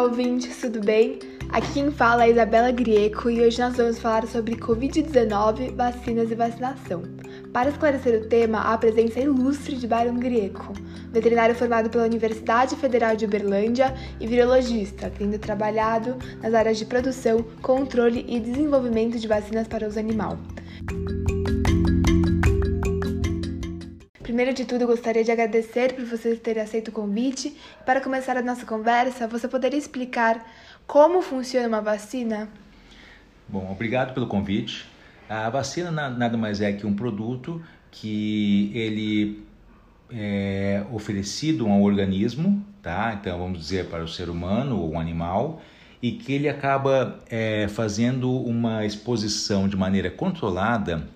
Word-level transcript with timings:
Olá, 0.00 0.08
ouvintes, 0.08 0.56
tudo 0.58 0.80
bem? 0.80 1.18
Aqui 1.50 1.74
quem 1.74 1.90
fala 1.90 2.24
é 2.24 2.30
Isabela 2.30 2.70
Grieco 2.70 3.28
e 3.28 3.42
hoje 3.42 3.60
nós 3.60 3.76
vamos 3.76 3.98
falar 3.98 4.26
sobre 4.26 4.56
Covid-19, 4.56 5.74
vacinas 5.74 6.30
e 6.30 6.34
vacinação. 6.34 7.02
Para 7.52 7.68
esclarecer 7.68 8.18
o 8.18 8.26
tema, 8.26 8.60
a 8.60 8.78
presença 8.78 9.20
ilustre 9.20 9.76
de 9.76 9.86
Byron 9.86 10.18
Grieco, 10.18 10.72
veterinário 11.12 11.54
formado 11.54 11.90
pela 11.90 12.06
Universidade 12.06 12.76
Federal 12.76 13.14
de 13.14 13.26
Uberlândia 13.26 13.94
e 14.18 14.26
virologista, 14.26 15.12
tendo 15.18 15.38
trabalhado 15.38 16.16
nas 16.42 16.54
áreas 16.54 16.78
de 16.78 16.86
produção, 16.86 17.44
controle 17.60 18.24
e 18.26 18.40
desenvolvimento 18.40 19.18
de 19.18 19.28
vacinas 19.28 19.68
para 19.68 19.86
os 19.86 19.98
animais. 19.98 20.38
Primeiro 24.30 24.54
de 24.54 24.64
tudo, 24.64 24.86
gostaria 24.86 25.24
de 25.24 25.32
agradecer 25.32 25.92
por 25.92 26.04
vocês 26.04 26.38
terem 26.38 26.62
aceito 26.62 26.86
o 26.86 26.92
convite. 26.92 27.52
Para 27.84 28.00
começar 28.00 28.36
a 28.36 28.40
nossa 28.40 28.64
conversa, 28.64 29.26
você 29.26 29.48
poderia 29.48 29.76
explicar 29.76 30.48
como 30.86 31.20
funciona 31.20 31.66
uma 31.66 31.80
vacina? 31.80 32.48
Bom, 33.48 33.68
obrigado 33.72 34.14
pelo 34.14 34.28
convite. 34.28 34.86
A 35.28 35.50
vacina 35.50 35.90
nada 35.90 36.36
mais 36.36 36.60
é 36.60 36.72
que 36.72 36.86
um 36.86 36.94
produto 36.94 37.60
que 37.90 38.70
ele 38.72 39.42
é 40.08 40.84
oferecido 40.92 41.66
a 41.66 41.68
um 41.68 41.82
organismo, 41.82 42.64
tá? 42.80 43.18
Então 43.20 43.36
vamos 43.36 43.58
dizer 43.58 43.86
para 43.86 44.04
o 44.04 44.08
ser 44.08 44.30
humano 44.30 44.78
ou 44.78 44.92
um 44.92 45.00
animal, 45.00 45.60
e 46.00 46.12
que 46.12 46.32
ele 46.32 46.48
acaba 46.48 47.18
é, 47.28 47.66
fazendo 47.66 48.32
uma 48.32 48.86
exposição 48.86 49.66
de 49.66 49.76
maneira 49.76 50.08
controlada 50.08 51.08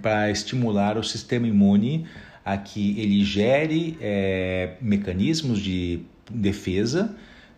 para 0.00 0.30
estimular 0.30 0.96
o 0.96 1.04
sistema 1.04 1.46
imune 1.46 2.06
a 2.44 2.56
que 2.56 2.98
ele 2.98 3.22
gere 3.22 3.98
é, 4.00 4.74
mecanismos 4.80 5.60
de 5.60 6.00
defesa 6.30 7.14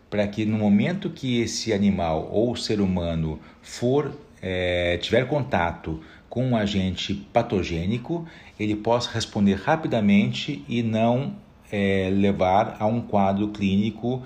para 0.09 0.27
que 0.27 0.45
no 0.45 0.57
momento 0.57 1.09
que 1.09 1.41
esse 1.41 1.73
animal 1.73 2.29
ou 2.31 2.55
ser 2.55 2.81
humano 2.81 3.39
for 3.61 4.11
é, 4.41 4.97
tiver 4.97 5.27
contato 5.27 6.01
com 6.29 6.45
um 6.45 6.55
agente 6.55 7.13
patogênico, 7.31 8.27
ele 8.59 8.75
possa 8.75 9.09
responder 9.11 9.55
rapidamente 9.55 10.63
e 10.67 10.83
não 10.83 11.35
é, 11.71 12.09
levar 12.11 12.77
a 12.79 12.85
um 12.85 13.01
quadro 13.01 13.47
clínico 13.47 14.21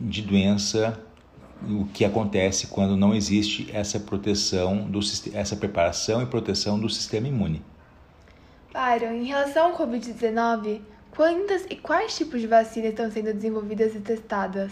de 0.00 0.20
doença 0.22 0.98
o 1.68 1.86
que 1.86 2.04
acontece 2.04 2.66
quando 2.66 2.96
não 2.96 3.14
existe 3.14 3.68
essa 3.72 3.98
proteção, 4.00 4.90
do, 4.90 5.00
essa 5.34 5.56
preparação 5.56 6.22
e 6.22 6.26
proteção 6.26 6.78
do 6.78 6.88
sistema 6.88 7.28
imune. 7.28 7.62
Byron, 8.72 9.14
em 9.14 9.24
relação 9.24 9.66
ao 9.66 9.78
Covid-19, 9.78 10.80
quantas 11.10 11.66
e 11.68 11.76
quais 11.76 12.16
tipos 12.16 12.40
de 12.40 12.46
vacinas 12.46 12.90
estão 12.90 13.10
sendo 13.10 13.32
desenvolvidas 13.34 13.94
e 13.94 14.00
testadas? 14.00 14.70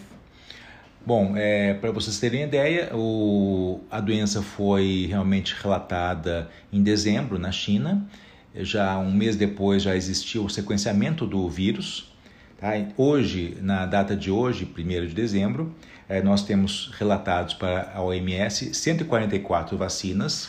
Bom, 1.05 1.35
é, 1.37 1.75
para 1.75 1.91
vocês 1.91 2.19
terem 2.19 2.43
ideia, 2.43 2.91
o, 2.95 3.81
a 3.91 4.01
doença 4.01 4.43
foi 4.43 5.07
realmente 5.09 5.55
relatada 5.61 6.51
em 6.73 6.83
dezembro 6.83 7.39
na 7.39 7.51
China. 7.51 8.07
Já 8.55 8.99
um 8.99 9.13
mês 9.13 9.35
depois 9.35 9.83
já 9.83 9.97
existiu 9.97 10.45
o 10.45 10.51
sequenciamento 10.51 11.27
do 11.27 11.49
vírus. 11.49 12.13
Tá? 12.59 12.71
Hoje, 12.97 13.57
na 13.63 13.87
data 13.87 14.17
de 14.17 14.33
hoje, 14.33 14.69
1 14.77 15.07
de 15.07 15.15
dezembro, 15.15 15.73
é, 16.09 16.21
nós 16.21 16.43
temos 16.43 16.91
relatados 16.99 17.55
para 17.55 17.93
a 17.95 18.03
OMS 18.03 18.75
144 18.75 19.79
vacinas, 19.79 20.49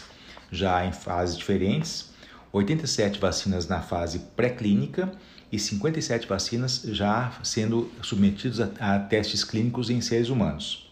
já 0.52 0.84
em 0.84 0.92
fases 0.92 1.38
diferentes, 1.38 2.10
87 2.52 3.20
vacinas 3.20 3.68
na 3.68 3.80
fase 3.80 4.20
pré-clínica 4.36 5.12
e 5.52 5.60
57 5.60 6.28
vacinas 6.28 6.82
já 6.88 7.32
sendo 7.44 7.92
submetidas 8.02 8.60
a, 8.60 8.96
a 8.96 9.00
testes 9.00 9.44
clínicos 9.44 9.92
em 9.92 10.02
seres 10.02 10.30
humanos. 10.30 10.92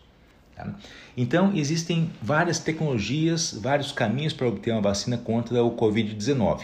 Tá? 0.56 0.72
Então, 1.16 1.52
existem 1.56 2.12
várias 2.22 2.60
tecnologias, 2.60 3.58
vários 3.60 3.92
caminhos 3.92 4.34
para 4.34 4.48
obter 4.48 4.72
uma 4.72 4.82
vacina 4.82 5.18
contra 5.18 5.64
o 5.64 5.76
Covid-19. 5.76 6.62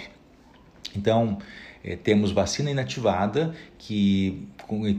Então, 0.95 1.39
é, 1.83 1.95
temos 1.95 2.31
vacina 2.31 2.71
inativada, 2.71 3.53
que, 3.77 4.47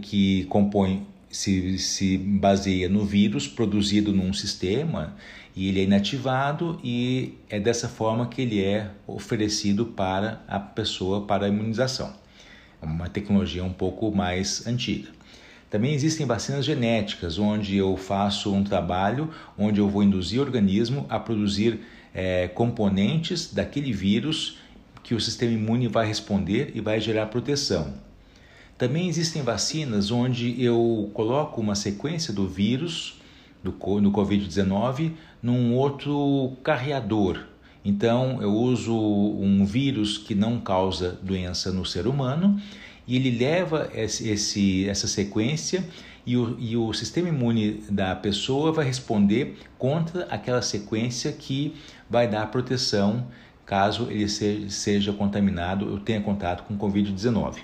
que 0.02 0.44
compõe 0.44 1.06
se, 1.30 1.78
se 1.78 2.18
baseia 2.18 2.88
no 2.88 3.04
vírus 3.04 3.48
produzido 3.48 4.12
num 4.12 4.32
sistema 4.32 5.16
e 5.56 5.68
ele 5.68 5.80
é 5.80 5.84
inativado 5.84 6.78
e 6.82 7.34
é 7.48 7.58
dessa 7.58 7.88
forma 7.88 8.26
que 8.28 8.42
ele 8.42 8.62
é 8.62 8.90
oferecido 9.06 9.86
para 9.86 10.42
a 10.46 10.60
pessoa 10.60 11.22
para 11.22 11.46
a 11.46 11.48
imunização. 11.48 12.12
É 12.82 12.86
uma 12.86 13.08
tecnologia 13.08 13.64
um 13.64 13.72
pouco 13.72 14.14
mais 14.14 14.66
antiga. 14.66 15.08
Também 15.70 15.92
existem 15.92 16.24
vacinas 16.24 16.64
genéticas, 16.64 17.38
onde 17.38 17.76
eu 17.76 17.96
faço 17.96 18.52
um 18.52 18.62
trabalho 18.62 19.30
onde 19.58 19.80
eu 19.80 19.88
vou 19.88 20.02
induzir 20.02 20.38
o 20.38 20.42
organismo 20.42 21.06
a 21.08 21.18
produzir 21.18 21.80
é, 22.14 22.46
componentes 22.46 23.52
daquele 23.52 23.92
vírus 23.92 24.58
que 25.04 25.14
o 25.14 25.20
sistema 25.20 25.52
imune 25.52 25.86
vai 25.86 26.06
responder 26.06 26.72
e 26.74 26.80
vai 26.80 26.98
gerar 26.98 27.26
proteção. 27.26 27.94
Também 28.76 29.06
existem 29.06 29.42
vacinas 29.42 30.10
onde 30.10 30.60
eu 30.60 31.08
coloco 31.14 31.60
uma 31.60 31.76
sequência 31.76 32.32
do 32.32 32.48
vírus 32.48 33.20
do, 33.62 33.70
do 33.70 34.10
Covid-19 34.10 35.12
num 35.42 35.74
outro 35.74 36.56
carreador. 36.64 37.38
Então 37.84 38.42
eu 38.42 38.52
uso 38.52 38.96
um 38.96 39.64
vírus 39.64 40.18
que 40.18 40.34
não 40.34 40.58
causa 40.58 41.18
doença 41.22 41.70
no 41.70 41.84
ser 41.84 42.06
humano 42.06 42.60
e 43.06 43.14
ele 43.14 43.30
leva 43.30 43.90
esse, 43.94 44.28
esse 44.28 44.88
essa 44.88 45.06
sequência 45.06 45.84
e 46.26 46.36
o, 46.36 46.56
e 46.58 46.74
o 46.76 46.92
sistema 46.94 47.28
imune 47.28 47.82
da 47.90 48.16
pessoa 48.16 48.72
vai 48.72 48.86
responder 48.86 49.58
contra 49.78 50.24
aquela 50.24 50.62
sequência 50.62 51.30
que 51.30 51.74
vai 52.08 52.26
dar 52.26 52.50
proteção 52.50 53.26
caso 53.66 54.08
ele 54.10 54.28
seja, 54.28 55.12
contaminado 55.12 55.90
ou 55.90 55.98
tenha 55.98 56.20
contato 56.20 56.64
com 56.64 56.76
Covid-19. 56.76 57.58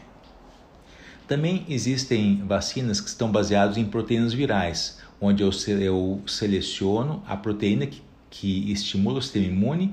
Também 1.29 1.65
existem 1.69 2.43
vacinas 2.45 3.01
que 3.01 3.09
estão 3.09 3.31
baseadas 3.31 3.77
em 3.77 3.85
proteínas 3.85 4.33
virais, 4.33 4.99
onde 5.21 5.43
eu, 5.43 5.51
eu 5.81 6.21
seleciono 6.27 7.23
a 7.27 7.37
proteína 7.37 7.87
que, 7.87 8.03
que 8.29 8.73
estimula 8.73 9.19
o 9.19 9.23
sistema 9.23 9.47
imune 9.47 9.93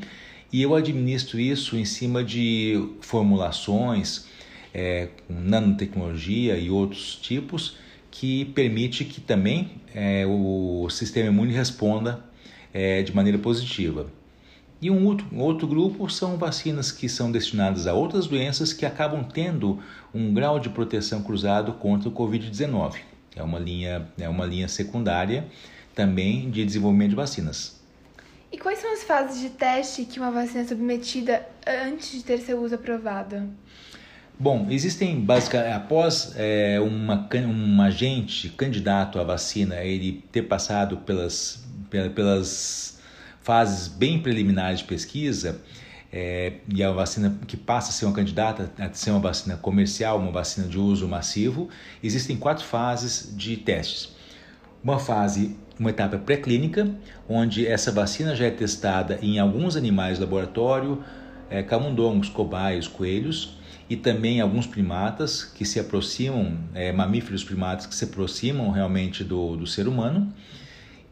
e 0.52 0.62
eu 0.62 0.74
administro 0.74 1.40
isso 1.40 1.76
em 1.78 1.86
cima 1.86 2.24
de 2.24 2.90
formulações 3.02 4.26
é, 4.74 5.10
com 5.28 5.34
nanotecnologia 5.34 6.58
e 6.58 6.70
outros 6.70 7.16
tipos 7.16 7.78
que 8.10 8.46
permite 8.46 9.04
que 9.06 9.20
também 9.20 9.72
é, 9.94 10.26
o 10.26 10.90
sistema 10.90 11.28
imune 11.28 11.54
responda 11.54 12.24
é, 12.74 13.04
de 13.04 13.14
maneira 13.14 13.38
positiva. 13.38 14.08
E 14.80 14.92
um 14.92 15.06
outro, 15.08 15.26
um 15.32 15.40
outro 15.40 15.68
grupo 15.68 16.08
são 16.10 16.38
vacinas 16.38 16.92
que 16.92 17.10
são 17.10 17.32
destinadas 17.32 17.88
a 17.88 17.94
outras 17.94 18.28
doenças 18.28 18.74
que 18.74 18.86
acabam 18.86 19.24
tendo 19.24 19.80
um 20.14 20.34
grau 20.34 20.60
de 20.60 20.70
proteção 20.70 21.24
cruzado 21.24 21.74
contra 21.74 22.08
o 22.10 22.12
Covid-19. 22.12 22.98
É 23.36 23.42
uma 23.42 23.58
linha, 23.58 24.08
é 24.20 24.30
uma 24.30 24.46
linha 24.46 24.68
secundária 24.68 25.48
também 25.96 26.50
de 26.52 26.64
desenvolvimento 26.64 27.10
de 27.12 27.16
vacinas. 27.16 27.78
E 28.52 28.58
quais 28.58 28.80
são 28.80 28.94
as 28.94 29.04
fases 29.04 29.42
de 29.42 29.50
teste 29.50 30.06
que 30.06 30.20
uma 30.20 30.32
vacina 30.32 30.62
é 30.62 30.66
submetida 30.66 31.46
antes 31.68 32.12
de 32.12 32.24
ter 32.24 32.38
seu 32.40 32.62
uso 32.62 32.76
aprovado? 32.76 33.50
Bom, 34.40 34.68
existem 34.70 35.20
basicamente 35.20 35.74
após 35.74 36.34
é, 36.38 36.80
uma, 36.80 37.28
um 37.48 37.82
agente 37.82 38.50
candidato 38.50 39.20
à 39.20 39.24
vacina 39.24 39.84
ele 39.84 40.24
ter 40.32 40.44
passado 40.44 40.98
pelas, 40.98 41.66
pelas 41.90 42.97
fases 43.48 43.88
bem 43.88 44.20
preliminares 44.20 44.80
de 44.80 44.86
pesquisa, 44.86 45.62
é, 46.12 46.56
e 46.68 46.84
a 46.84 46.92
vacina 46.92 47.40
que 47.48 47.56
passa 47.56 47.92
a 47.92 47.94
ser 47.94 48.04
uma 48.04 48.14
candidata 48.14 48.70
a 48.78 48.92
ser 48.92 49.12
uma 49.12 49.22
vacina 49.22 49.56
comercial, 49.56 50.20
uma 50.20 50.34
vacina 50.34 50.68
de 50.68 50.78
uso 50.78 51.08
massivo, 51.08 51.70
existem 52.04 52.36
quatro 52.36 52.66
fases 52.66 53.34
de 53.38 53.56
testes. 53.56 54.14
Uma 54.84 55.00
fase, 55.00 55.56
uma 55.80 55.92
etapa 55.92 56.18
pré-clínica, 56.18 56.94
onde 57.28 57.66
essa 57.66 57.90
vacina 57.90 58.36
já 58.36 58.48
é 58.48 58.52
testada 58.52 59.18
em 59.22 59.40
alguns 59.40 59.78
animais 59.78 60.18
de 60.18 60.26
laboratório, 60.26 61.02
é, 61.50 61.64
camundongos, 61.64 62.28
cobaios, 62.28 62.86
coelhos, 62.86 63.58
e 63.90 63.96
também 63.96 64.42
alguns 64.42 64.68
primatas 64.68 65.46
que 65.46 65.64
se 65.64 65.80
aproximam, 65.80 66.58
é, 66.74 66.92
mamíferos 66.92 67.46
primatas 67.46 67.86
que 67.86 67.96
se 67.96 68.04
aproximam 68.04 68.72
realmente 68.72 69.24
do, 69.24 69.56
do 69.56 69.66
ser 69.66 69.88
humano. 69.88 70.34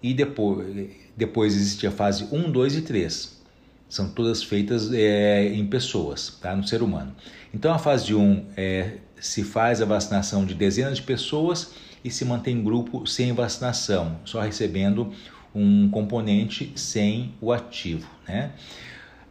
E 0.05 0.13
depois, 0.13 0.87
depois 1.17 1.55
existe 1.55 1.87
a 1.87 1.91
fase 1.91 2.27
1, 2.31 2.51
2 2.51 2.75
e 2.75 2.81
3. 2.83 3.41
São 3.89 4.07
todas 4.07 4.43
feitas 4.43 4.93
é, 4.93 5.47
em 5.47 5.65
pessoas, 5.65 6.37
tá? 6.39 6.55
no 6.55 6.63
ser 6.67 6.83
humano. 6.83 7.15
Então 7.51 7.73
a 7.73 7.79
fase 7.79 8.13
1 8.13 8.45
é, 8.55 8.97
se 9.19 9.43
faz 9.43 9.81
a 9.81 9.85
vacinação 9.85 10.45
de 10.45 10.53
dezenas 10.53 10.97
de 10.97 11.01
pessoas 11.01 11.71
e 12.03 12.11
se 12.11 12.23
mantém 12.23 12.63
grupo 12.63 13.07
sem 13.07 13.33
vacinação, 13.33 14.19
só 14.25 14.41
recebendo 14.41 15.11
um 15.55 15.89
componente 15.89 16.71
sem 16.75 17.33
o 17.41 17.51
ativo. 17.51 18.07
Né? 18.27 18.51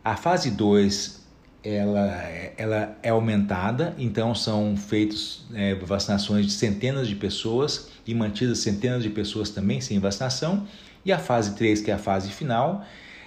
A 0.05 0.17
fase 0.17 0.51
2 0.51 1.24
ela, 1.65 2.13
ela 2.59 2.97
é 3.03 3.09
aumentada, 3.09 3.95
então 3.97 4.35
são 4.35 4.77
feitas 4.77 5.45
é, 5.55 5.75
vacinações 5.75 6.45
de 6.47 6.53
centenas 6.53 7.09
de 7.09 7.15
pessoas 7.15 7.89
e 8.07 8.15
mantidas 8.15 8.59
centenas 8.59 9.03
de 9.03 9.09
pessoas 9.09 9.49
também 9.49 9.81
sem 9.81 9.99
vacinação. 9.99 10.67
E 11.05 11.13
a 11.13 11.19
fase 11.19 11.55
3, 11.55 11.81
que 11.81 11.91
é 11.91 11.95
a 11.95 11.99
fase 11.99 12.31
final, 12.31 12.85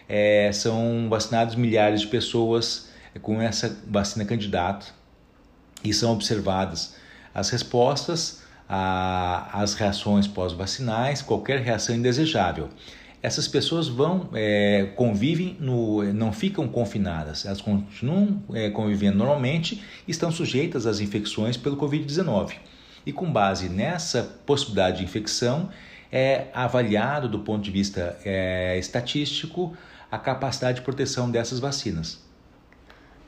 é, 0.08 0.52
são 0.54 1.08
vacinados 1.10 1.56
milhares 1.56 2.02
de 2.02 2.08
pessoas 2.08 2.90
com 3.22 3.42
essa 3.42 3.76
vacina 3.88 4.24
candidato 4.24 4.94
e 5.84 5.92
são 5.92 6.12
observadas 6.14 6.96
as 7.34 7.50
respostas, 7.50 8.44
a, 8.70 9.50
as 9.54 9.74
reações 9.74 10.28
pós-vacinais, 10.28 11.22
qualquer 11.24 11.62
reação 11.62 11.96
indesejável 11.96 12.70
essas 13.22 13.48
pessoas 13.48 13.88
vão 13.88 14.30
é, 14.34 14.92
convivem 14.96 15.58
no, 15.60 16.04
não 16.14 16.32
ficam 16.32 16.68
confinadas, 16.68 17.46
elas 17.46 17.62
continuam 17.62 18.44
é, 18.54 18.70
convivendo 18.70 19.18
normalmente 19.18 19.84
e 20.08 20.12
estão 20.12 20.32
sujeitas 20.32 20.86
às 20.86 21.00
infecções 21.00 21.58
pelo 21.58 21.78
Covid-19. 21.78 22.54
E 23.06 23.12
com 23.12 23.32
base 23.32 23.70
nessa 23.70 24.24
possibilidade 24.46 24.98
de 24.98 25.04
infecção, 25.04 25.70
é 26.12 26.48
avaliado 26.54 27.28
do 27.28 27.40
ponto 27.40 27.64
de 27.64 27.72
vista 27.72 28.18
é, 28.24 28.78
estatístico 28.78 29.76
a 30.12 30.18
capacidade 30.18 30.80
de 30.80 30.84
proteção 30.84 31.30
dessas 31.30 31.60
vacinas. 31.60 32.26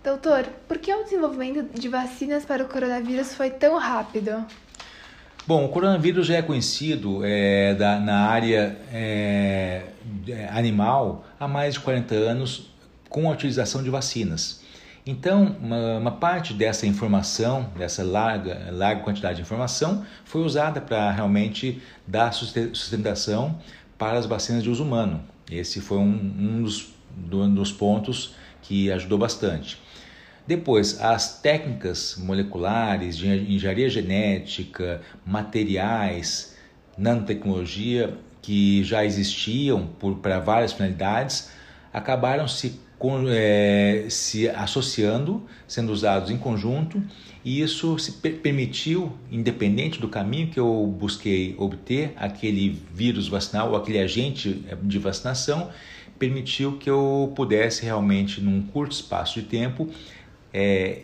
Doutor, 0.03 0.45
por 0.67 0.77
que 0.77 0.93
o 0.93 1.03
desenvolvimento 1.03 1.77
de 1.77 1.89
vacinas 1.89 2.45
para 2.45 2.63
o 2.63 2.67
coronavírus 2.67 3.33
foi 3.33 3.49
tão 3.49 3.77
rápido? 3.77 4.45
Bom, 5.49 5.65
o 5.65 5.69
coronavírus 5.69 6.27
já 6.27 6.35
é 6.35 6.43
conhecido 6.43 7.21
é, 7.23 7.73
da, 7.73 7.99
na 7.99 8.27
área 8.27 8.77
é, 8.93 9.81
animal 10.51 11.25
há 11.39 11.47
mais 11.47 11.73
de 11.73 11.79
40 11.79 12.13
anos 12.13 12.69
com 13.09 13.27
a 13.27 13.33
utilização 13.33 13.81
de 13.81 13.89
vacinas. 13.89 14.61
Então, 15.03 15.57
uma, 15.59 15.97
uma 15.97 16.11
parte 16.11 16.53
dessa 16.53 16.85
informação, 16.85 17.67
dessa 17.75 18.03
larga, 18.03 18.69
larga 18.71 19.01
quantidade 19.01 19.37
de 19.37 19.41
informação, 19.41 20.05
foi 20.23 20.41
usada 20.43 20.79
para 20.79 21.09
realmente 21.09 21.81
dar 22.05 22.31
sustentação 22.31 23.57
para 23.97 24.19
as 24.19 24.27
vacinas 24.27 24.61
de 24.61 24.69
uso 24.69 24.83
humano. 24.83 25.19
Esse 25.49 25.81
foi 25.81 25.97
um, 25.97 26.31
um 26.39 26.61
dos, 26.61 26.93
dos 27.11 27.71
pontos 27.71 28.35
que 28.61 28.91
ajudou 28.91 29.17
bastante. 29.17 29.79
Depois, 30.49 30.99
as 30.99 31.39
técnicas 31.43 32.15
moleculares 32.17 33.15
de 33.15 33.27
engenharia 33.27 33.87
genética, 33.87 34.99
materiais, 35.23 36.55
nanotecnologia 36.97 38.17
que 38.41 38.83
já 38.83 39.05
existiam 39.05 39.89
para 40.23 40.39
várias 40.39 40.73
finalidades 40.73 41.51
acabaram 41.93 42.47
se, 42.47 42.81
é, 43.29 44.07
se 44.09 44.49
associando, 44.49 45.43
sendo 45.67 45.91
usados 45.91 46.31
em 46.31 46.37
conjunto, 46.39 46.99
e 47.45 47.61
isso 47.61 47.99
se 47.99 48.13
permitiu, 48.13 49.13
independente 49.31 50.01
do 50.01 50.07
caminho 50.07 50.47
que 50.47 50.59
eu 50.59 50.87
busquei 50.99 51.53
obter, 51.59 52.13
aquele 52.15 52.81
vírus 52.91 53.27
vacinal 53.27 53.69
ou 53.69 53.75
aquele 53.75 53.99
agente 53.99 54.65
de 54.81 54.97
vacinação, 54.97 55.69
permitiu 56.17 56.77
que 56.77 56.89
eu 56.89 57.31
pudesse 57.35 57.85
realmente, 57.85 58.41
num 58.41 58.61
curto 58.61 58.91
espaço 58.91 59.39
de 59.39 59.47
tempo, 59.47 59.89
é, 60.53 61.03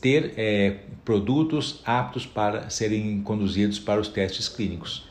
ter 0.00 0.34
é, 0.36 0.76
produtos 1.04 1.82
aptos 1.84 2.24
para 2.24 2.70
serem 2.70 3.20
conduzidos 3.22 3.78
para 3.78 4.00
os 4.00 4.08
testes 4.08 4.48
clínicos. 4.48 5.08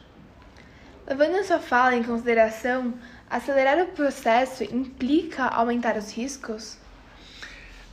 Levando 1.08 1.36
a 1.36 1.44
sua 1.44 1.60
fala 1.60 1.96
em 1.96 2.04
consideração, 2.04 2.94
acelerar 3.30 3.80
o 3.80 3.88
processo 3.88 4.64
implica 4.64 5.46
aumentar 5.46 5.98
os 5.98 6.12
riscos? 6.12 6.78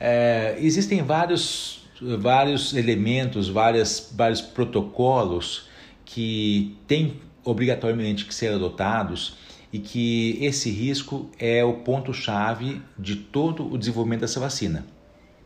É, 0.00 0.56
existem 0.58 1.02
vários, 1.02 1.88
vários 2.18 2.74
elementos, 2.74 3.48
várias, 3.48 4.10
vários 4.16 4.40
protocolos 4.40 5.68
que 6.04 6.76
têm 6.86 7.20
obrigatoriamente 7.44 8.24
que 8.24 8.34
ser 8.34 8.52
adotados 8.54 9.36
e 9.72 9.78
que 9.78 10.38
esse 10.40 10.70
risco 10.70 11.30
é 11.38 11.64
o 11.64 11.74
ponto-chave 11.74 12.80
de 12.98 13.16
todo 13.16 13.72
o 13.72 13.78
desenvolvimento 13.78 14.20
dessa 14.20 14.40
vacina. 14.40 14.84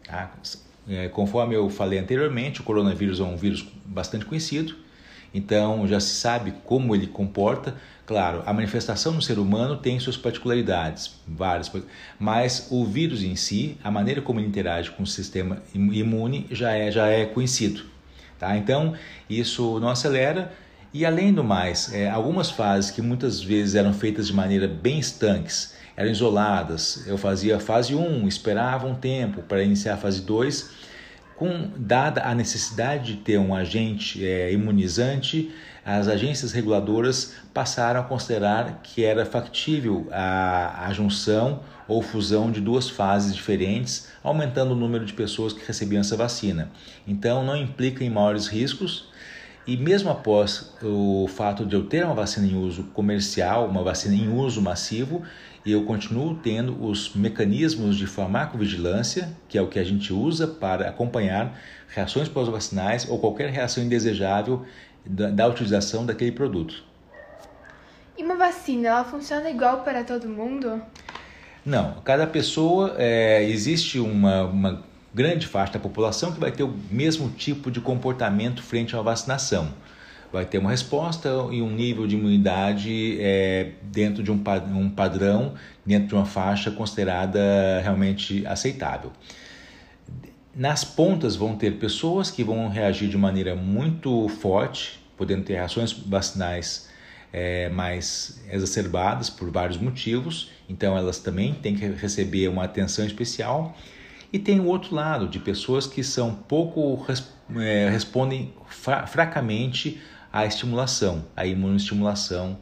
Tá? 0.07 0.31
É, 0.89 1.09
conforme 1.09 1.55
eu 1.55 1.69
falei 1.69 1.99
anteriormente, 1.99 2.61
o 2.61 2.65
coronavírus 2.65 3.19
é 3.19 3.25
um 3.25 3.37
vírus 3.37 3.67
bastante 3.85 4.25
conhecido, 4.25 4.77
então 5.35 5.87
já 5.87 5.99
se 5.99 6.15
sabe 6.15 6.55
como 6.65 6.95
ele 6.95 7.09
comporta. 7.09 7.75
Claro, 8.07 8.43
a 8.47 8.53
manifestação 8.53 9.13
no 9.13 9.21
ser 9.21 9.37
humano 9.39 9.77
tem 9.79 9.99
suas 9.99 10.17
particularidades, 10.17 11.19
várias, 11.27 11.71
mas 12.21 12.69
o 12.71 12.85
vírus 12.85 13.25
em 13.25 13.35
si, 13.35 13.77
a 13.83 13.91
maneira 13.91 14.23
como 14.23 14.39
ele 14.39 14.47
interage 14.47 14.93
com 14.93 15.03
o 15.03 15.07
sistema 15.07 15.61
imune 15.75 16.47
já 16.53 16.73
é, 16.73 16.91
já 16.91 17.09
é 17.09 17.27
conhecido. 17.27 17.83
Tá? 18.39 18.57
Então, 18.57 18.95
isso 19.29 19.81
não 19.81 19.89
acelera. 19.89 20.53
E 20.95 21.05
além 21.05 21.33
do 21.33 21.43
mais, 21.43 21.93
é, 21.93 22.09
algumas 22.09 22.51
fases 22.51 22.91
que 22.91 23.03
muitas 23.03 23.43
vezes 23.43 23.75
eram 23.75 23.93
feitas 23.93 24.29
de 24.29 24.33
maneira 24.33 24.69
bem 24.69 24.99
estanques, 24.99 25.76
eram 25.97 26.11
isoladas. 26.11 27.07
Eu 27.07 27.17
fazia 27.17 27.59
fase 27.59 27.95
1, 27.95 28.29
esperava 28.29 28.87
um 28.87 28.95
tempo 28.95 29.43
para 29.43 29.63
iniciar 29.63 29.95
a 29.95 29.97
fase 29.97 30.23
2. 30.23 30.87
Com, 31.37 31.71
dada 31.77 32.23
a 32.23 32.35
necessidade 32.35 33.15
de 33.15 33.19
ter 33.19 33.39
um 33.39 33.55
agente 33.55 34.25
é, 34.27 34.53
imunizante, 34.53 35.53
as 35.85 36.09
agências 36.09 36.53
reguladoras 36.53 37.35
passaram 37.53 38.01
a 38.01 38.03
considerar 38.03 38.81
que 38.83 39.05
era 39.05 39.25
factível 39.25 40.09
a, 40.11 40.87
a 40.87 40.93
junção 40.93 41.61
ou 41.87 42.03
fusão 42.03 42.51
de 42.51 42.61
duas 42.61 42.89
fases 42.89 43.35
diferentes, 43.35 44.09
aumentando 44.23 44.73
o 44.73 44.77
número 44.77 45.05
de 45.05 45.13
pessoas 45.13 45.53
que 45.53 45.65
recebiam 45.65 46.01
essa 46.01 46.17
vacina. 46.17 46.71
Então, 47.07 47.45
não 47.45 47.57
implica 47.57 48.03
em 48.03 48.11
maiores 48.11 48.49
riscos. 48.49 49.09
E 49.67 49.77
mesmo 49.77 50.11
após 50.11 50.73
o 50.83 51.29
fato 51.29 51.67
de 51.67 51.75
eu 51.75 51.85
ter 51.85 52.05
uma 52.05 52.15
vacina 52.15 52.47
em 52.47 52.57
uso 52.57 52.85
comercial, 52.95 53.67
uma 53.67 53.83
vacina 53.83 54.15
em 54.15 54.33
uso 54.33 54.63
massivo, 54.63 55.23
eu 55.73 55.85
continuo 55.85 56.35
tendo 56.35 56.85
os 56.85 57.15
mecanismos 57.15 57.97
de 57.97 58.07
farmacovigilância, 58.07 59.37
que 59.49 59.59
é 59.59 59.63
o 59.63 59.67
que 59.67 59.79
a 59.79 59.85
gente 59.85 60.13
usa 60.13 60.47
para 60.47 60.89
acompanhar 60.89 61.59
reações 61.89 62.29
pós-vacinais 62.29 63.09
ou 63.09 63.19
qualquer 63.19 63.51
reação 63.51 63.83
indesejável 63.83 64.65
da, 65.05 65.31
da, 65.31 65.47
utilização 65.47 66.07
daquele 66.07 66.33
produto. 66.33 66.85
E 68.17 68.23
uma 68.23 68.37
vacina, 68.37 68.89
ela 68.89 69.05
funciona 69.05 69.51
igual 69.51 69.83
para 69.83 70.05
todo 70.05 70.29
mundo? 70.29 70.81
Não, 71.65 71.95
cada 72.05 72.27
pessoa, 72.27 72.95
é, 72.97 73.43
existe 73.45 73.99
uma, 73.99 74.45
uma 74.45 74.85
grande 75.13 75.47
faixa 75.47 75.75
da 75.75 75.79
população 75.79 76.33
que 76.33 76.39
vai 76.39 76.53
ter 76.53 76.63
o 76.63 76.75
mesmo 76.91 77.31
tipo 77.31 77.71
de 77.71 77.81
comportamento 77.81 78.63
frente 78.63 78.95
à 78.95 79.03
vacinação 79.03 79.73
vai 80.33 80.45
ter 80.45 80.59
uma 80.59 80.71
resposta 80.71 81.29
e 81.51 81.63
um 81.63 81.71
nível 81.71 82.07
de 82.07 82.17
imunidade 82.17 83.19
é, 83.21 83.73
dentro 83.83 84.23
de 84.23 84.31
um, 84.31 84.43
um 84.75 84.91
padrão, 84.91 85.55
dentro 85.85 86.09
de 86.09 86.15
uma 86.15 86.27
faixa 86.27 86.71
considerada 86.71 87.81
realmente 87.83 88.47
aceitável. 88.47 89.13
Nas 90.55 90.85
pontas 90.85 91.37
vão 91.37 91.55
ter 91.55 91.79
pessoas 91.79 92.31
que 92.31 92.43
vão 92.43 92.69
reagir 92.69 93.09
de 93.09 93.19
maneira 93.19 93.55
muito 93.55 94.29
forte, 94.29 94.99
podendo 95.17 95.45
ter 95.45 95.55
reações 95.55 95.93
vacinais 95.93 96.89
é, 97.33 97.69
mais 97.69 98.43
exacerbadas 98.51 99.29
por 99.29 99.51
vários 99.51 99.77
motivos, 99.77 100.51
então 100.69 100.97
elas 100.97 101.19
também 101.19 101.53
têm 101.55 101.75
que 101.75 101.87
receber 101.87 102.49
uma 102.49 102.65
atenção 102.65 103.05
especial. 103.05 103.77
E 104.33 104.39
tem 104.39 104.59
o 104.59 104.65
outro 104.65 104.95
lado, 104.95 105.29
de 105.29 105.39
pessoas 105.39 105.87
que 105.87 106.03
são 106.03 106.35
pouco 106.35 107.05
é, 107.57 107.89
respondem 107.91 108.53
fra 108.67 109.07
fracamente 109.07 110.01
a 110.33 110.47
estimulação, 110.47 111.25
a 111.37 111.47
imunoestimulação 111.47 112.59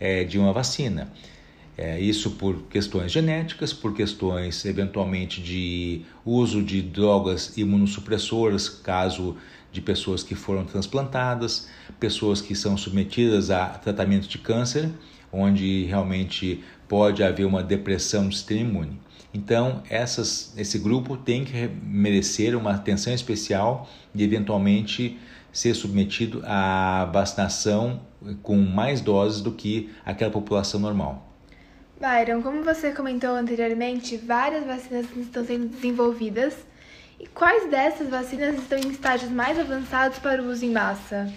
é, 0.00 0.24
de 0.24 0.38
uma 0.38 0.52
vacina. 0.52 1.12
É, 1.76 2.00
isso 2.00 2.32
por 2.32 2.62
questões 2.64 3.12
genéticas, 3.12 3.72
por 3.72 3.94
questões 3.94 4.64
eventualmente 4.64 5.40
de 5.40 6.02
uso 6.24 6.60
de 6.60 6.82
drogas 6.82 7.56
imunossupressoras, 7.56 8.68
caso 8.68 9.36
de 9.70 9.80
pessoas 9.80 10.24
que 10.24 10.34
foram 10.34 10.64
transplantadas, 10.64 11.68
pessoas 12.00 12.40
que 12.40 12.54
são 12.54 12.76
submetidas 12.76 13.50
a 13.50 13.66
tratamento 13.66 14.26
de 14.26 14.38
câncer, 14.38 14.90
onde 15.32 15.84
realmente 15.84 16.64
pode 16.88 17.22
haver 17.22 17.46
uma 17.46 17.62
depressão 17.62 18.28
do 18.28 18.34
sistema 18.34 18.60
imune. 18.62 19.00
Então, 19.32 19.82
essas, 19.90 20.54
esse 20.56 20.78
grupo 20.78 21.16
tem 21.16 21.44
que 21.44 21.68
merecer 21.82 22.56
uma 22.56 22.72
atenção 22.72 23.12
especial 23.12 23.88
e, 24.14 24.24
eventualmente, 24.24 25.18
ser 25.52 25.74
submetido 25.74 26.42
à 26.44 27.08
vacinação 27.12 28.00
com 28.42 28.56
mais 28.56 29.00
doses 29.00 29.40
do 29.40 29.52
que 29.52 29.90
aquela 30.04 30.30
população 30.30 30.80
normal. 30.80 31.28
Byron, 32.00 32.42
como 32.42 32.62
você 32.62 32.92
comentou 32.92 33.30
anteriormente, 33.30 34.16
várias 34.16 34.64
vacinas 34.64 35.06
estão 35.16 35.44
sendo 35.44 35.68
desenvolvidas. 35.68 36.54
E 37.18 37.26
quais 37.26 37.68
dessas 37.68 38.08
vacinas 38.08 38.56
estão 38.56 38.78
em 38.78 38.88
estágios 38.90 39.30
mais 39.30 39.58
avançados 39.58 40.18
para 40.20 40.40
o 40.40 40.48
uso 40.48 40.64
em 40.64 40.70
massa? 40.70 41.28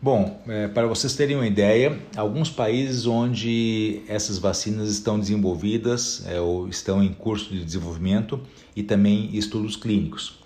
Bom, 0.00 0.42
é, 0.48 0.66
para 0.66 0.88
vocês 0.88 1.14
terem 1.14 1.36
uma 1.36 1.46
ideia, 1.46 1.96
alguns 2.16 2.50
países 2.50 3.06
onde 3.06 4.02
essas 4.08 4.36
vacinas 4.36 4.90
estão 4.90 5.16
desenvolvidas 5.16 6.26
é, 6.26 6.40
ou 6.40 6.68
estão 6.68 7.00
em 7.00 7.12
curso 7.12 7.50
de 7.50 7.64
desenvolvimento 7.64 8.40
e 8.74 8.82
também 8.82 9.30
estudos 9.32 9.76
clínicos: 9.76 10.40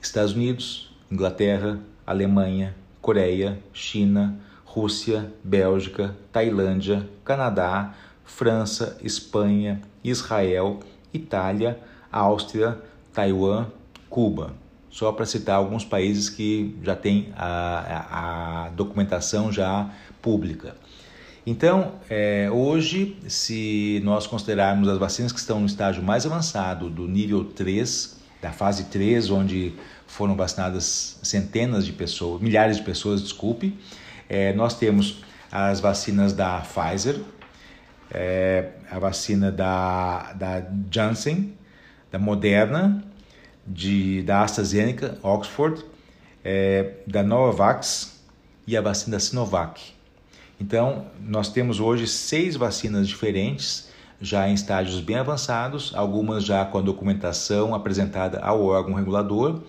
Estados 0.00 0.32
Unidos, 0.32 0.90
Inglaterra, 1.10 1.78
Alemanha, 2.06 2.74
Coreia, 3.00 3.58
China, 3.72 4.38
Rússia, 4.64 5.32
Bélgica, 5.42 6.16
Tailândia, 6.32 7.08
Canadá, 7.24 7.94
França, 8.24 8.98
Espanha, 9.02 9.80
Israel, 10.02 10.80
Itália, 11.12 11.78
Áustria, 12.10 12.78
Taiwan, 13.12 13.66
Cuba 14.08 14.62
só 14.92 15.10
para 15.10 15.24
citar 15.24 15.56
alguns 15.56 15.86
países 15.86 16.28
que 16.28 16.76
já 16.82 16.94
têm 16.94 17.32
a, 17.34 17.46
a, 17.48 18.66
a 18.66 18.68
documentação 18.68 19.50
já 19.50 19.90
pública. 20.20 20.76
Então, 21.46 21.94
é, 22.10 22.48
hoje, 22.52 23.16
se 23.26 24.00
nós 24.04 24.26
considerarmos 24.26 24.88
as 24.88 24.98
vacinas 24.98 25.32
que 25.32 25.40
estão 25.40 25.58
no 25.58 25.66
estágio 25.66 26.02
mais 26.02 26.26
avançado, 26.26 26.90
do 26.90 27.08
nível 27.08 27.42
3, 27.42 28.20
da 28.40 28.52
fase 28.52 28.84
3, 28.84 29.30
onde 29.30 29.72
foram 30.12 30.36
vacinadas 30.36 31.18
centenas 31.22 31.86
de 31.86 31.92
pessoas, 31.92 32.42
milhares 32.42 32.76
de 32.76 32.82
pessoas, 32.82 33.22
desculpe, 33.22 33.78
é, 34.28 34.52
nós 34.52 34.74
temos 34.74 35.24
as 35.50 35.80
vacinas 35.80 36.34
da 36.34 36.60
Pfizer, 36.60 37.18
é, 38.10 38.72
a 38.90 38.98
vacina 38.98 39.50
da, 39.50 40.34
da 40.34 40.66
Janssen, 40.90 41.54
da 42.10 42.18
Moderna, 42.18 43.02
de, 43.66 44.22
da 44.24 44.42
AstraZeneca, 44.42 45.16
Oxford, 45.22 45.82
é, 46.44 46.96
da 47.06 47.22
Novavax 47.22 48.22
e 48.66 48.76
a 48.76 48.82
vacina 48.82 49.16
da 49.16 49.20
Sinovac. 49.20 49.94
Então, 50.60 51.06
nós 51.22 51.48
temos 51.48 51.80
hoje 51.80 52.06
seis 52.06 52.54
vacinas 52.54 53.08
diferentes, 53.08 53.88
já 54.20 54.46
em 54.46 54.52
estágios 54.52 55.00
bem 55.00 55.16
avançados, 55.16 55.90
algumas 55.94 56.44
já 56.44 56.66
com 56.66 56.76
a 56.76 56.82
documentação 56.82 57.74
apresentada 57.74 58.40
ao 58.40 58.62
órgão 58.62 58.92
regulador, 58.92 59.62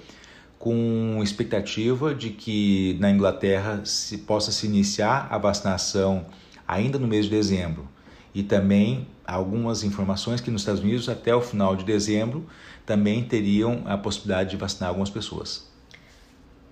com 0.63 1.20
expectativa 1.22 2.15
de 2.15 2.29
que 2.29 2.96
na 2.98 3.12
Inglaterra 3.12 3.82
se 3.84 4.20
possa 4.20 4.50
se 4.50 4.65
iniciar 4.65 5.27
a 5.29 5.38
vacinação 5.38 6.25
ainda 6.65 6.98
no 6.98 7.05
mês 7.05 7.25
de 7.25 7.32
dezembro 7.32 7.86
e 8.34 8.43
também 8.43 9.05
algumas 9.27 9.84
informações 9.84 10.39
que 10.39 10.50
nos 10.50 10.62
Estados 10.62 10.79
Unidos 10.79 11.10
até 11.10 11.36
o 11.36 11.41
final 11.41 11.75
de 11.75 11.84
dezembro 11.84 12.50
também 12.86 13.25
teriam 13.25 13.84
a 13.86 13.98
possibilidade 13.98 14.51
de 14.51 14.55
vacinar 14.55 14.88
algumas 14.88 15.10
pessoas. 15.10 15.70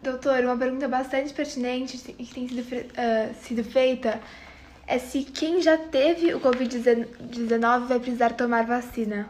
Doutor, 0.02 0.40
uma 0.46 0.56
pergunta 0.56 0.88
bastante 0.88 1.34
pertinente 1.34 1.98
que 1.98 2.34
tem 2.34 2.48
sido, 2.48 2.62
uh, 2.62 3.36
sido 3.42 3.62
feita 3.66 4.22
é 4.88 5.00
se 5.00 5.26
quem 5.26 5.62
já 5.62 5.78
teve 5.78 6.34
o 6.34 6.40
Covid-19 6.40 7.88
vai 7.88 8.00
precisar 8.00 8.30
tomar 8.38 8.66
vacina. 8.66 9.28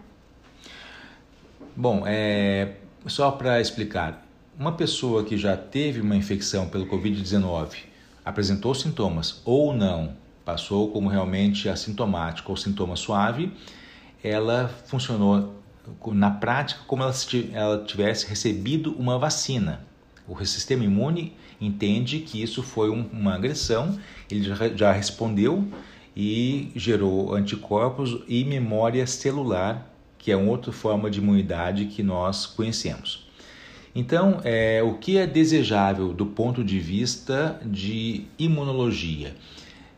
Bom, 1.76 2.04
é, 2.06 2.74
só 3.08 3.32
para 3.32 3.60
explicar, 3.60 4.24
uma 4.62 4.74
pessoa 4.74 5.24
que 5.24 5.36
já 5.36 5.58
teve 5.58 6.02
uma 6.02 6.16
infecção 6.16 6.70
pelo 6.70 6.86
Covid-19 6.86 7.78
apresentou 8.24 8.76
sintomas 8.76 9.42
ou 9.44 9.74
não 9.74 10.14
passou 10.46 10.92
como 10.92 11.10
realmente 11.10 11.68
assintomático 11.68 12.52
ou 12.52 12.56
sintoma 12.56 12.96
suave, 12.96 13.52
ela 14.24 14.68
funcionou 14.86 15.56
na 16.12 16.30
prática 16.30 16.82
como 16.86 17.12
se 17.12 17.50
ela 17.54 17.84
tivesse 17.84 18.28
recebido 18.28 18.94
uma 19.00 19.18
vacina. 19.18 19.84
O 20.28 20.46
sistema 20.46 20.84
imune 20.84 21.34
entende 21.60 22.20
que 22.20 22.40
isso 22.40 22.62
foi 22.62 22.92
uma 22.92 23.34
agressão, 23.34 23.98
ele 24.30 24.48
já 24.76 24.92
respondeu 24.92 25.68
e 26.16 26.72
gerou 26.76 27.34
anticorpos 27.34 28.20
e 28.28 28.46
memória 28.46 29.08
celular, 29.08 29.92
que 30.20 30.32
é 30.32 30.38
uma 30.38 30.52
outra 30.52 30.72
forma 30.72 31.10
de 31.10 31.18
imunidade 31.18 31.86
que 31.86 32.04
nós 32.04 32.46
conhecemos. 32.46 33.31
Então, 33.94 34.40
é, 34.44 34.82
o 34.82 34.94
que 34.96 35.18
é 35.18 35.28
desejável 35.28 36.14
do 36.14 36.26
ponto 36.26 36.64
de 36.64 36.80
vista 36.80 37.60
de 37.66 38.26
imunologia? 38.40 39.36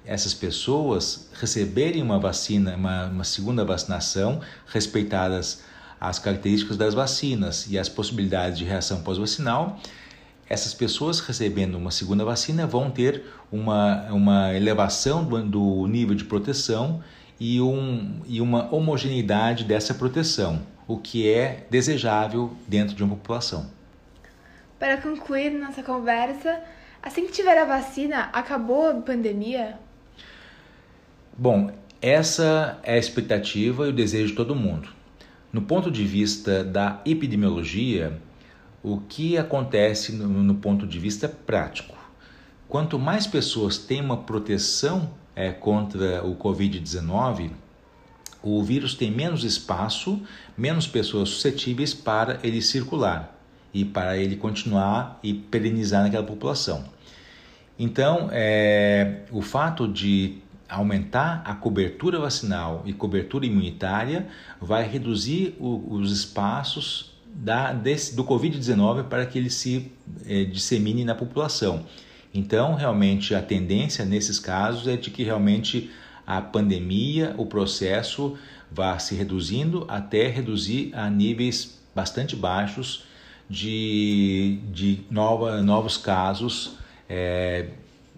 essas 0.06 0.34
pessoas 0.34 1.30
receberem 1.34 2.02
uma 2.02 2.20
vacina, 2.20 2.76
uma, 2.76 3.06
uma 3.06 3.24
segunda 3.24 3.64
vacinação, 3.64 4.42
respeitadas 4.68 5.64
as 6.00 6.20
características 6.20 6.76
das 6.76 6.94
vacinas 6.94 7.68
e 7.70 7.80
as 7.80 7.88
possibilidades 7.88 8.60
de 8.60 8.66
reação 8.66 9.02
pós-vacinal, 9.02 9.80
essas 10.50 10.74
pessoas 10.74 11.22
recebendo 11.22 11.76
uma 11.76 11.92
segunda 11.92 12.26
vacina 12.26 12.68
vão 12.68 12.92
ter 12.92 13.24
uma, 13.50 14.12
uma 14.12 14.54
elevação 14.54 15.24
do, 15.24 15.42
do 15.42 15.88
nível 15.88 16.14
de 16.14 16.26
proteção 16.26 17.02
e, 17.40 17.62
um, 17.62 18.20
e 18.28 18.42
uma 18.42 18.74
homogeneidade 18.74 19.64
dessa 19.64 19.94
proteção, 19.94 20.62
o 20.86 20.98
que 20.98 21.30
é 21.30 21.66
desejável 21.72 22.52
dentro 22.68 22.94
de 22.94 23.04
uma 23.04 23.16
população. 23.16 23.72
Para 24.84 24.98
concluir 24.98 25.50
nossa 25.50 25.82
conversa, 25.82 26.62
assim 27.02 27.26
que 27.26 27.32
tiver 27.32 27.58
a 27.58 27.64
vacina, 27.64 28.30
acabou 28.34 28.90
a 28.90 28.94
pandemia? 28.96 29.80
Bom, 31.38 31.72
essa 32.02 32.78
é 32.84 32.96
a 32.96 32.98
expectativa 32.98 33.86
e 33.86 33.92
o 33.92 33.94
desejo 33.94 34.32
de 34.32 34.36
todo 34.36 34.54
mundo. 34.54 34.90
No 35.54 35.62
ponto 35.62 35.90
de 35.90 36.04
vista 36.04 36.66
da 36.66 37.00
epidemiologia, 37.06 38.20
o 38.84 38.98
que 39.00 39.38
acontece 39.38 40.12
no, 40.12 40.56
ponto 40.56 40.86
de 40.86 41.00
vista 41.00 41.30
prático? 41.30 41.96
Quanto 42.68 43.00
mais 43.00 43.26
pessoas 43.26 43.78
têm 43.78 44.02
uma 44.02 44.18
proteção 44.18 45.14
é, 45.34 45.50
contra 45.54 46.26
o 46.26 46.36
Covid-19, 46.36 47.52
o 48.42 48.62
vírus 48.62 48.96
tem 48.96 49.10
menos 49.10 49.46
espaço, 49.46 50.22
menos 50.58 50.86
pessoas 50.86 51.30
suscetíveis 51.30 51.94
para 51.94 52.38
ele 52.44 52.62
circular 52.62 53.34
e 53.74 53.84
para 53.84 54.18
ele 54.18 54.36
continuar 54.36 55.20
e 55.24 55.34
perenizar 55.34 56.04
naquela 56.04 56.26
população. 56.26 56.86
Então, 57.78 58.30
é, 58.32 59.24
o 59.32 59.42
fato 59.42 59.88
de 59.88 60.38
aumentar 60.70 61.42
a 61.46 61.54
cobertura 61.54 62.20
vacinal 62.20 62.84
e 62.86 62.94
cobertura 62.94 63.46
imunitária 63.46 64.28
vai 64.60 64.88
reduzir 64.88 65.56
o, 65.60 65.96
os 65.96 66.12
espaços 66.12 67.14
da, 67.26 67.74
desse, 67.74 68.16
do 68.16 68.24
Covid-19 68.24 69.04
para 69.04 69.26
que 69.26 69.38
ele 69.38 69.50
se 69.50 69.92
eh, 70.26 70.46
dissemine 70.46 71.04
na 71.04 71.16
população. 71.16 71.86
Então, 72.34 72.76
realmente, 72.76 73.34
a 73.36 73.42
tendência 73.42 74.06
nesses 74.06 74.40
casos 74.40 74.88
é 74.88 74.96
de 74.96 75.10
que 75.10 75.24
realmente 75.24 75.92
a 76.26 76.42
pandemia, 76.42 77.34
o 77.38 77.46
processo 77.46 78.38
vá 78.72 78.98
se 78.98 79.14
reduzindo 79.14 79.86
até 79.88 80.28
reduzir 80.28 80.92
a 80.94 81.10
níveis 81.10 81.80
bastante 81.94 82.36
baixos 82.36 83.06
de, 83.50 84.60
de 84.72 85.02
nova, 85.10 85.62
novos 85.62 85.98
casos 85.98 86.78
é, 87.10 87.68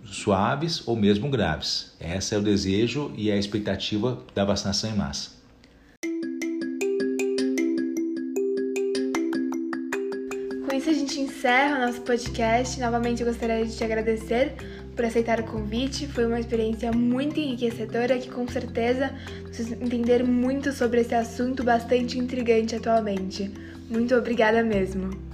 suaves 0.06 0.88
ou 0.88 0.96
mesmo 0.96 1.30
graves. 1.30 1.96
Esse 2.00 2.36
é 2.36 2.38
o 2.38 2.42
desejo 2.42 3.12
e 3.16 3.32
a 3.32 3.38
expectativa 3.38 4.20
da 4.34 4.46
vacinação 4.46 4.90
em 4.90 4.96
massa. 4.96 5.32
Com 10.66 10.76
isso 10.76 10.90
a 10.90 10.94
gente 10.94 11.20
encerra 11.20 11.78
o 11.78 11.86
nosso 11.88 12.02
podcast. 12.02 12.80
Novamente 12.80 13.22
eu 13.22 13.28
gostaria 13.28 13.66
de 13.66 13.76
te 13.76 13.84
agradecer 13.84 14.54
por 14.96 15.06
aceitar 15.06 15.40
o 15.40 15.44
convite. 15.44 16.08
Foi 16.08 16.26
uma 16.26 16.40
experiência 16.40 16.92
muito 16.92 17.40
enriquecedora 17.40 18.18
que 18.18 18.30
com 18.30 18.48
certeza 18.48 19.14
vocês 19.46 19.72
entenderam 19.72 20.26
muito 20.26 20.72
sobre 20.72 21.02
esse 21.02 21.14
assunto 21.14 21.64
bastante 21.64 22.18
intrigante 22.18 22.76
atualmente. 22.76 23.52
Muito 23.90 24.16
obrigada 24.16 24.64
mesmo. 24.64 25.25